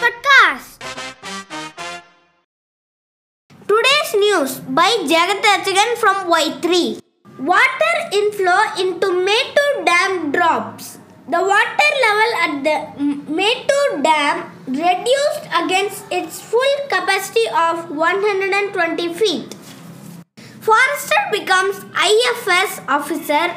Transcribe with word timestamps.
Podcast. 0.00 0.80
Today's 3.68 4.12
news 4.16 4.64
by 4.72 4.88
Jagathratchakan 5.04 6.00
from 6.00 6.32
Y3. 6.32 6.96
Water 7.44 7.94
inflow 8.16 8.62
into 8.80 9.08
Mettur 9.20 9.84
Dam 9.84 10.32
drops. 10.32 10.96
The 11.28 11.44
water 11.44 11.90
level 12.00 12.30
at 12.40 12.52
the 12.64 12.76
M- 12.96 13.28
Mettur 13.28 14.00
Dam 14.00 14.48
reduced 14.64 15.44
against 15.52 16.08
its 16.10 16.40
full 16.40 16.74
capacity 16.88 17.44
of 17.52 17.90
120 17.92 19.12
feet. 19.12 19.54
Forester 20.64 21.20
becomes 21.32 21.84
IFS 21.92 22.80
officer, 22.88 23.52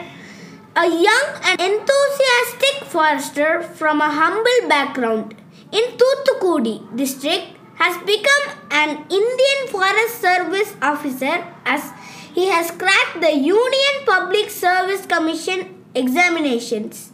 a 0.75 0.87
young 0.87 1.27
and 1.45 1.61
enthusiastic 1.61 2.85
forester 2.89 3.61
from 3.61 4.01
a 4.01 4.09
humble 4.09 4.67
background 4.67 5.35
in 5.71 5.83
Thoothukudi 5.97 6.95
district 6.95 7.45
has 7.75 7.97
become 8.05 8.57
an 8.71 9.05
Indian 9.09 9.67
Forest 9.67 10.19
Service 10.19 10.75
officer 10.81 11.45
as 11.65 11.91
he 12.33 12.47
has 12.49 12.71
cracked 12.71 13.21
the 13.21 13.35
Union 13.37 13.95
Public 14.05 14.49
Service 14.49 15.05
Commission 15.05 15.83
examinations 15.93 17.11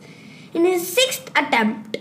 in 0.54 0.64
his 0.64 0.88
sixth 0.88 1.30
attempt. 1.36 1.98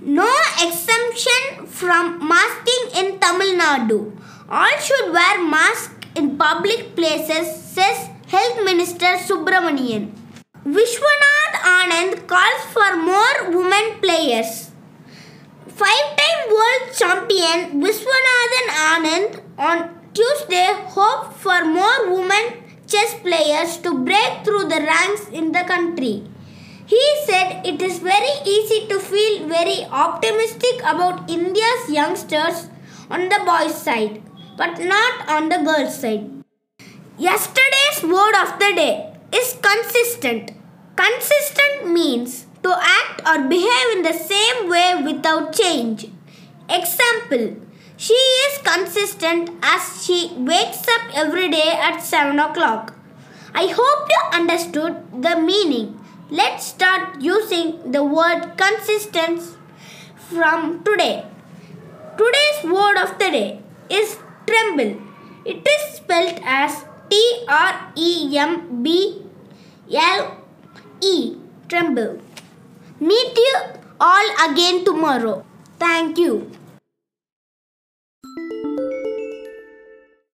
No 0.00 0.30
exemption 0.62 1.66
from 1.66 2.28
masking 2.28 2.84
in 2.94 3.18
Tamil 3.18 3.58
Nadu. 3.58 4.12
All 4.48 4.78
should 4.78 5.12
wear 5.12 5.42
masks 5.42 5.94
in 6.14 6.36
public 6.36 6.94
places, 6.94 7.46
says 7.64 8.08
Health 8.28 8.64
Minister 8.64 9.20
Subramanian. 9.28 10.21
Vishwanath 10.64 11.54
Anand 11.60 12.28
calls 12.28 12.62
for 12.72 12.94
more 12.94 13.50
women 13.50 13.98
players. 14.00 14.70
Five 15.66 16.16
time 16.16 16.42
world 16.54 16.84
champion 16.94 17.82
Vishwanathan 17.82 18.68
Anand 18.90 19.40
on 19.58 19.90
Tuesday 20.14 20.68
hoped 20.86 21.36
for 21.38 21.64
more 21.64 22.14
women 22.14 22.62
chess 22.86 23.14
players 23.24 23.78
to 23.78 24.04
break 24.04 24.44
through 24.44 24.68
the 24.68 24.80
ranks 24.86 25.26
in 25.30 25.50
the 25.50 25.64
country. 25.64 26.30
He 26.86 27.02
said 27.26 27.66
it 27.66 27.82
is 27.82 27.98
very 27.98 28.34
easy 28.46 28.86
to 28.86 29.00
feel 29.00 29.48
very 29.48 29.84
optimistic 29.90 30.78
about 30.84 31.28
India's 31.28 31.90
youngsters 31.90 32.68
on 33.10 33.28
the 33.28 33.42
boys' 33.44 33.74
side, 33.74 34.22
but 34.56 34.78
not 34.78 35.28
on 35.28 35.48
the 35.48 35.58
girls' 35.58 35.98
side. 35.98 36.30
Yesterday's 37.18 38.04
word 38.04 38.34
of 38.42 38.60
the 38.60 38.72
day 38.76 39.12
is 39.32 39.54
consistent. 40.22 40.52
Consistent 40.96 41.92
means 41.92 42.46
to 42.62 42.70
act 42.70 43.22
or 43.26 43.48
behave 43.48 43.96
in 43.96 44.02
the 44.02 44.12
same 44.12 44.70
way 44.70 45.02
without 45.04 45.52
change. 45.52 46.06
Example 46.68 47.56
She 47.96 48.14
is 48.14 48.58
consistent 48.58 49.50
as 49.62 50.04
she 50.04 50.32
wakes 50.36 50.86
up 50.94 51.02
every 51.14 51.48
day 51.50 51.70
at 51.88 51.98
7 52.00 52.38
o'clock. 52.38 52.94
I 53.54 53.66
hope 53.66 54.08
you 54.14 54.20
understood 54.38 54.96
the 55.22 55.36
meaning. 55.36 55.98
Let's 56.30 56.66
start 56.66 57.20
using 57.20 57.92
the 57.92 58.02
word 58.02 58.56
consistent 58.56 59.42
from 60.16 60.82
today. 60.84 61.26
Today's 62.16 62.60
word 62.64 62.96
of 63.04 63.18
the 63.18 63.30
day 63.38 63.60
is 63.90 64.16
tremble. 64.46 64.96
It 65.44 65.68
is 65.74 65.82
spelled 65.96 66.40
as 66.44 66.84
T 67.10 67.44
R 67.48 67.92
E 67.94 68.38
M 68.38 68.82
B 68.82 69.21
L 69.92 70.38
E. 71.00 71.36
Tremble. 71.68 72.20
Meet 73.00 73.36
you 73.36 73.56
all 74.00 74.50
again 74.50 74.84
tomorrow. 74.84 75.44
Thank 75.78 76.18
you. 76.18 76.50